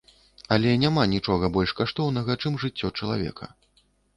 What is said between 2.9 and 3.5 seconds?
чалавека.